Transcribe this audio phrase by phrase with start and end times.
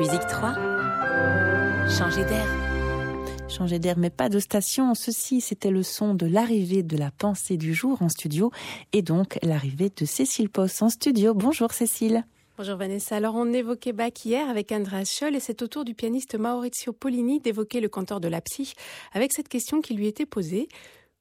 [0.00, 0.54] Musique 3.
[1.90, 2.46] Changer d'air.
[3.50, 4.94] Changer d'air, mais pas de station.
[4.94, 8.50] Ceci, c'était le son de l'arrivée de la pensée du jour en studio
[8.94, 11.34] et donc l'arrivée de Cécile Post en studio.
[11.34, 12.24] Bonjour Cécile.
[12.56, 13.16] Bonjour Vanessa.
[13.16, 16.94] Alors on évoquait Bach hier avec Andreas Scholl et c'est au tour du pianiste Maurizio
[16.94, 18.72] Pollini d'évoquer le cantor de la psy
[19.12, 20.68] avec cette question qui lui était posée.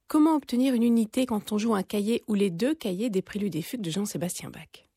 [0.07, 3.57] Comment obtenir une unité quand on joue un cahier ou les deux cahiers des préludes
[3.57, 4.87] et fugues de Jean-Sébastien Bach?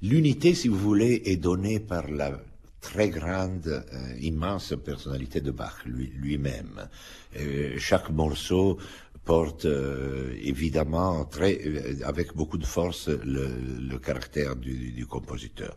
[0.00, 2.40] L'unité, si vous voulez, est donnée par la
[2.84, 6.86] très grande, euh, immense personnalité de Bach lui-même.
[7.40, 8.78] Euh, chaque morceau
[9.24, 11.54] porte euh, évidemment très,
[12.04, 15.74] avec beaucoup de force le, caractère du, compositeur.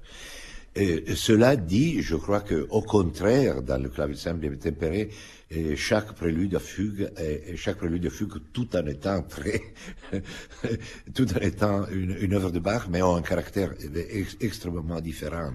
[1.16, 5.09] Cela dit, je crois que au contraire, dans le clavecin tempéré,
[5.49, 9.62] et chaque prélude à fugue, et, chaque prélude à fugue, tout en étant très,
[11.13, 13.73] tout en étant une, une, œuvre de Bach, mais ont un caractère
[14.41, 15.54] extrêmement différent.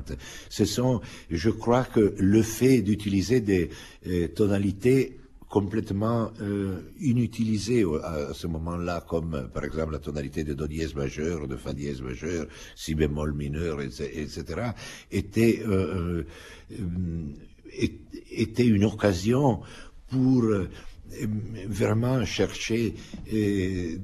[0.48, 3.70] Ce sont, je crois que le fait d'utiliser des
[4.06, 5.18] euh, tonalités
[5.52, 11.46] complètement euh, inutilisées à ce moment-là, comme par exemple la tonalité de do dièse majeur,
[11.46, 14.72] de fa dièse majeur, si bémol mineur, etc.,
[15.10, 16.24] était euh,
[18.30, 19.60] était une occasion
[20.08, 20.70] pour euh,
[21.68, 22.94] vraiment chercher
[23.32, 23.98] euh,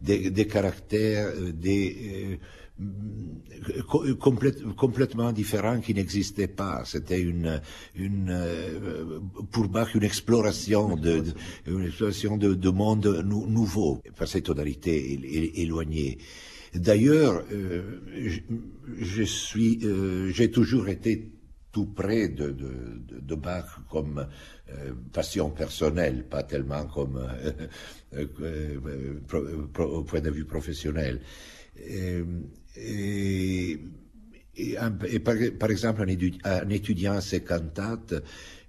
[0.00, 2.36] des, caractères, euh,
[2.78, 4.14] des
[4.76, 6.82] complètement différents qui n'existaient pas.
[6.84, 7.60] C'était une,
[7.94, 9.20] une
[9.50, 11.22] pour Bach une exploration de,
[11.84, 16.18] exploration de, de monde nouveau par ces tonalités éloignées.
[16.74, 17.44] D'ailleurs,
[18.98, 19.80] je suis,
[20.32, 21.32] j'ai toujours été
[21.72, 24.26] tout près de, de, Bach comme
[24.70, 29.20] euh, passion personnelle, pas tellement comme euh, euh,
[29.78, 31.20] au point de vue professionnel.
[32.76, 33.78] Et,
[35.58, 38.14] par, exemple, en, étudiant ces cantates,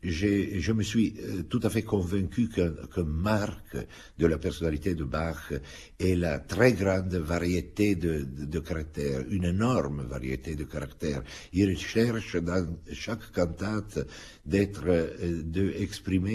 [0.03, 3.77] je me suis euh, tout à fait convaincu que, que, marque
[4.17, 5.53] de la personnalité de Bach
[5.99, 11.23] est la très grande variété de, caractères, une énorme variété de caractères.
[11.53, 13.99] Il cherche dans chaque cantate
[14.45, 15.73] d'être, euh, de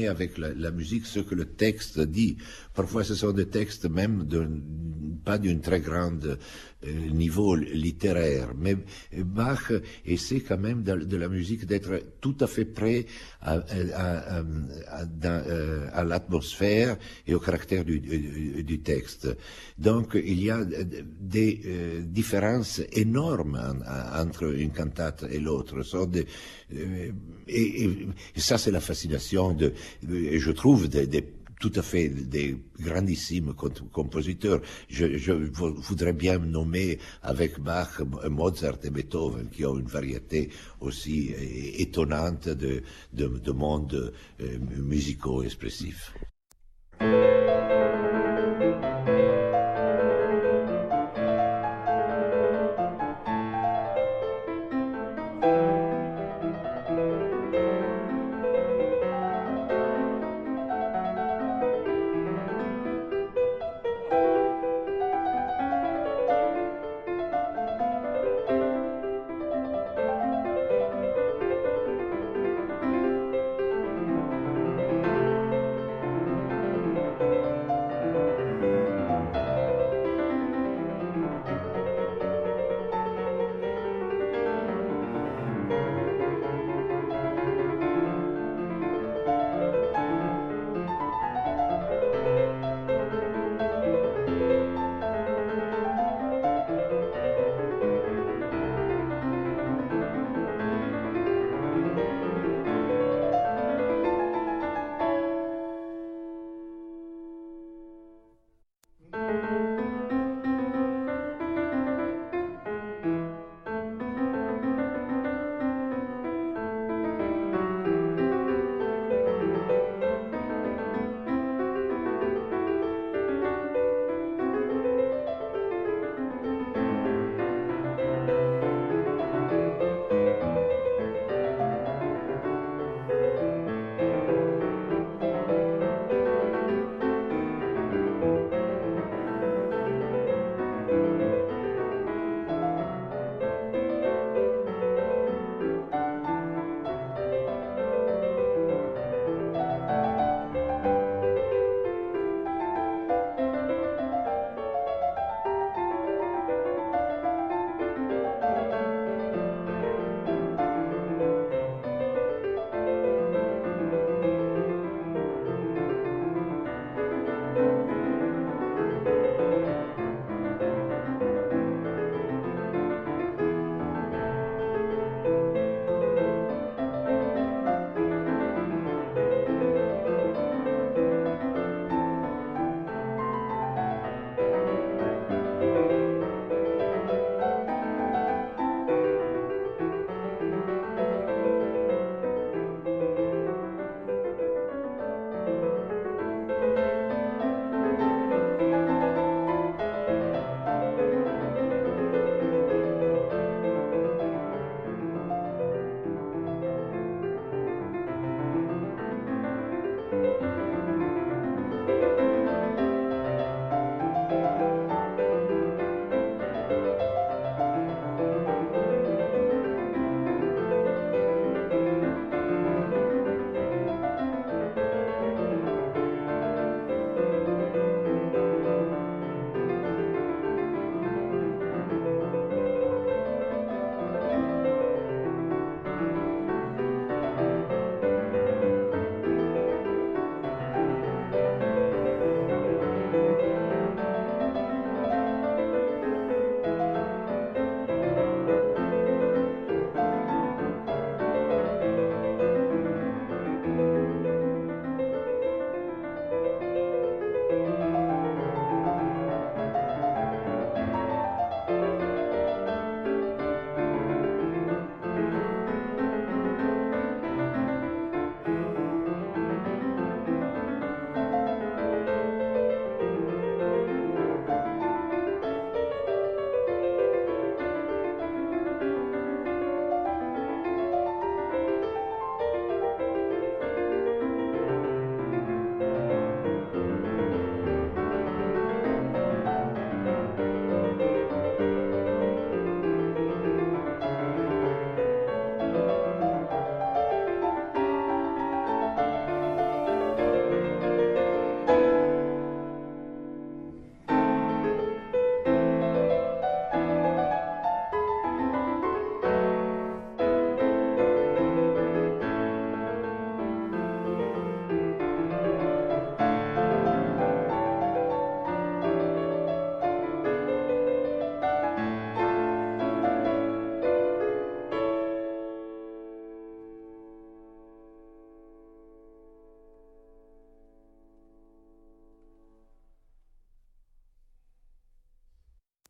[0.08, 2.36] avec la, musique ce que le texte dit.
[2.74, 4.26] Parfois, ce sont des textes même
[5.24, 6.38] pas d'une très grande
[6.86, 8.76] euh, niveau littéraire, mais
[9.16, 9.72] Bach
[10.06, 13.06] essaie quand même de, de la musique d'être tout à fait prêt
[13.40, 16.96] à, euh, à l'atmosphère
[17.26, 19.28] et au caractère du, texte.
[19.78, 23.60] Donc il y a des euh, différences énormes
[24.14, 25.76] entre une cantate et l'autre.
[27.48, 31.22] Et, et, ça c'est la fascination de, je trouve, des
[31.60, 33.54] tout à fait des grandissimes
[33.92, 34.60] compositeurs.
[34.88, 41.34] Je, je, voudrais bien nommer avec Bach, Mozart et Beethoven, qui ont une variété aussi
[41.78, 42.82] étonnante de,
[43.12, 46.12] de, de mondes euh, musicaux expressifs.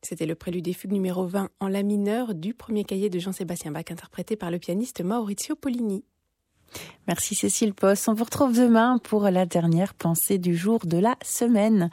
[0.03, 3.73] C'était le prélude des fugues numéro 20 en la mineur du premier cahier de Jean-Sébastien
[3.73, 6.05] Bach interprété par le pianiste Maurizio Pollini.
[7.06, 8.09] Merci Cécile Post.
[8.09, 11.87] On vous retrouve demain pour la dernière pensée du jour de la semaine.